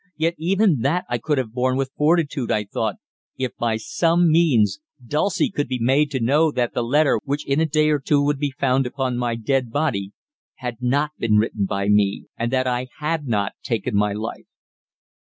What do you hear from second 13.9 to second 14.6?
my life.